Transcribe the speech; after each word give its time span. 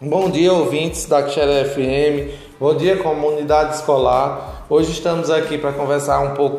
Bom 0.00 0.28
dia, 0.28 0.52
ouvintes 0.52 1.06
da 1.06 1.28
Xera 1.28 1.66
FM. 1.66 2.34
Bom 2.58 2.74
dia, 2.74 2.96
comunidade 2.96 3.76
escolar. 3.76 4.64
Hoje 4.68 4.90
estamos 4.90 5.30
aqui 5.30 5.56
para 5.56 5.72
conversar 5.72 6.18
um 6.18 6.34
pouco 6.34 6.58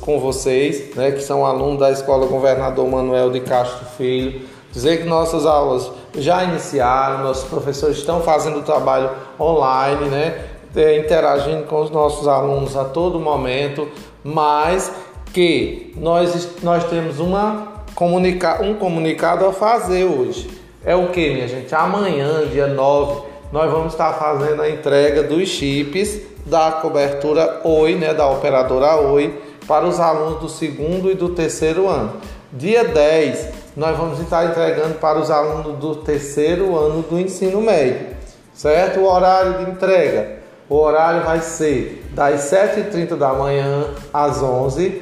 com 0.00 0.18
vocês, 0.18 0.92
né, 0.96 1.12
que 1.12 1.20
são 1.20 1.46
alunos 1.46 1.78
da 1.78 1.92
Escola 1.92 2.26
Governador 2.26 2.84
Manuel 2.88 3.30
de 3.30 3.38
Castro 3.38 3.86
Filho. 3.96 4.42
Dizer 4.72 5.00
que 5.00 5.04
nossas 5.04 5.46
aulas 5.46 5.92
já 6.16 6.42
iniciaram, 6.42 7.22
nossos 7.22 7.48
professores 7.48 7.98
estão 7.98 8.20
fazendo 8.20 8.58
o 8.58 8.62
trabalho 8.62 9.10
online, 9.38 10.08
né, 10.08 10.44
é, 10.74 10.98
interagindo 10.98 11.62
com 11.66 11.82
os 11.82 11.90
nossos 11.90 12.26
alunos 12.26 12.76
a 12.76 12.84
todo 12.84 13.20
momento, 13.20 13.88
mas 14.24 14.90
que 15.32 15.94
nós, 15.96 16.48
nós 16.64 16.82
temos 16.90 17.20
uma 17.20 17.74
comunica 17.94 18.60
um 18.60 18.74
comunicado 18.74 19.46
a 19.46 19.52
fazer 19.52 20.02
hoje. 20.02 20.61
É 20.84 20.96
o 20.96 21.08
que, 21.08 21.32
minha 21.32 21.46
gente? 21.46 21.72
Amanhã, 21.72 22.44
dia 22.50 22.66
9, 22.66 23.22
nós 23.52 23.70
vamos 23.70 23.92
estar 23.92 24.14
fazendo 24.14 24.62
a 24.62 24.68
entrega 24.68 25.22
dos 25.22 25.48
chips 25.48 26.20
da 26.44 26.72
cobertura 26.72 27.60
Oi, 27.62 27.94
né, 27.94 28.12
da 28.12 28.28
operadora 28.28 28.96
Oi, 28.96 29.40
para 29.68 29.86
os 29.86 30.00
alunos 30.00 30.40
do 30.40 30.48
segundo 30.48 31.08
e 31.08 31.14
do 31.14 31.28
terceiro 31.28 31.88
ano. 31.88 32.14
Dia 32.52 32.82
10, 32.82 33.48
nós 33.76 33.96
vamos 33.96 34.18
estar 34.18 34.44
entregando 34.46 34.94
para 34.94 35.20
os 35.20 35.30
alunos 35.30 35.78
do 35.78 35.94
terceiro 35.96 36.76
ano 36.76 37.02
do 37.02 37.16
ensino 37.16 37.60
médio, 37.60 38.16
certo? 38.52 38.98
O 38.98 39.06
horário 39.06 39.64
de 39.64 39.70
entrega, 39.70 40.38
o 40.68 40.74
horário 40.74 41.22
vai 41.22 41.40
ser 41.42 42.04
das 42.10 42.50
7h30 42.50 43.16
da 43.16 43.32
manhã 43.32 43.84
às 44.12 44.42
11 44.42 45.00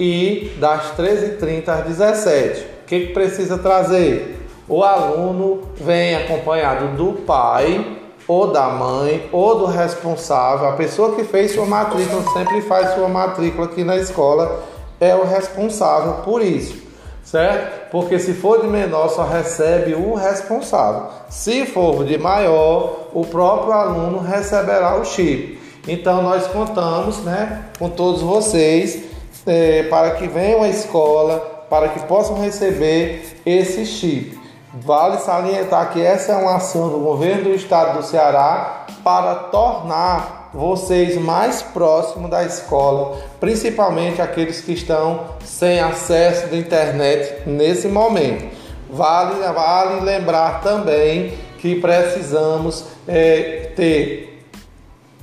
e 0.00 0.52
das 0.58 0.96
13h30 0.96 1.68
às 1.68 1.84
17 1.84 2.60
O 2.82 2.86
que, 2.86 3.00
que 3.06 3.12
precisa 3.12 3.56
trazer? 3.56 4.40
O 4.70 4.84
aluno 4.84 5.62
vem 5.74 6.14
acompanhado 6.14 6.96
do 6.96 7.22
pai 7.22 7.98
ou 8.28 8.52
da 8.52 8.68
mãe 8.68 9.28
ou 9.32 9.58
do 9.58 9.66
responsável, 9.66 10.68
a 10.68 10.72
pessoa 10.74 11.16
que 11.16 11.24
fez 11.24 11.52
sua 11.52 11.66
matrícula, 11.66 12.22
sempre 12.32 12.62
faz 12.62 12.94
sua 12.94 13.08
matrícula 13.08 13.66
aqui 13.66 13.82
na 13.82 13.96
escola, 13.96 14.62
é 15.00 15.12
o 15.12 15.24
responsável 15.24 16.22
por 16.22 16.40
isso, 16.40 16.80
certo? 17.24 17.90
Porque 17.90 18.20
se 18.20 18.32
for 18.32 18.60
de 18.60 18.68
menor, 18.68 19.08
só 19.08 19.24
recebe 19.24 19.92
o 19.94 20.14
responsável. 20.14 21.08
Se 21.28 21.66
for 21.66 22.04
de 22.04 22.16
maior, 22.16 23.08
o 23.12 23.26
próprio 23.26 23.72
aluno 23.72 24.20
receberá 24.20 24.94
o 24.94 25.04
chip. 25.04 25.58
Então 25.88 26.22
nós 26.22 26.46
contamos, 26.46 27.18
né, 27.24 27.64
com 27.76 27.90
todos 27.90 28.22
vocês 28.22 29.02
é, 29.44 29.82
para 29.84 30.12
que 30.12 30.28
venham 30.28 30.62
à 30.62 30.68
escola, 30.68 31.64
para 31.68 31.88
que 31.88 31.98
possam 32.06 32.40
receber 32.40 33.40
esse 33.44 33.84
chip. 33.84 34.39
Vale 34.72 35.18
salientar 35.18 35.92
que 35.92 36.00
essa 36.00 36.30
é 36.32 36.36
uma 36.36 36.56
ação 36.56 36.88
do 36.90 37.00
governo 37.00 37.44
do 37.44 37.50
estado 37.50 37.98
do 37.98 38.04
Ceará 38.04 38.86
para 39.02 39.34
tornar 39.34 40.50
vocês 40.54 41.16
mais 41.16 41.60
próximos 41.60 42.30
da 42.30 42.44
escola, 42.44 43.18
principalmente 43.40 44.22
aqueles 44.22 44.60
que 44.60 44.72
estão 44.72 45.24
sem 45.44 45.80
acesso 45.80 46.46
da 46.46 46.56
internet 46.56 47.48
nesse 47.48 47.88
momento. 47.88 48.48
Vale, 48.88 49.40
vale 49.52 50.00
lembrar 50.02 50.60
também 50.60 51.34
que 51.58 51.80
precisamos 51.80 52.84
é, 53.08 53.72
ter 53.74 54.44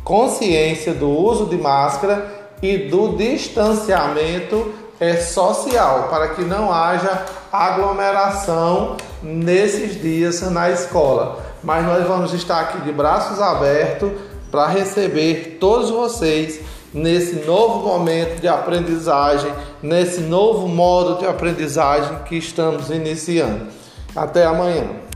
consciência 0.03 0.93
do 0.93 1.09
uso 1.09 1.45
de 1.45 1.57
máscara 1.57 2.51
e 2.61 2.77
do 2.77 3.15
distanciamento 3.15 4.73
é, 4.99 5.17
social, 5.17 6.07
para 6.09 6.29
que 6.29 6.41
não 6.41 6.71
haja 6.71 7.25
aglomeração 7.51 8.97
nesses 9.21 10.01
dias 10.01 10.41
na 10.51 10.69
escola. 10.69 11.45
Mas 11.63 11.85
nós 11.85 12.07
vamos 12.07 12.33
estar 12.33 12.59
aqui 12.61 12.81
de 12.81 12.91
braços 12.91 13.41
abertos 13.41 14.11
para 14.51 14.67
receber 14.67 15.57
todos 15.59 15.89
vocês 15.89 16.61
nesse 16.93 17.45
novo 17.45 17.85
momento 17.87 18.39
de 18.39 18.47
aprendizagem, 18.47 19.51
nesse 19.81 20.21
novo 20.21 20.67
modo 20.67 21.19
de 21.19 21.25
aprendizagem 21.25 22.19
que 22.25 22.37
estamos 22.37 22.89
iniciando. 22.89 23.67
Até 24.15 24.45
amanhã. 24.45 25.07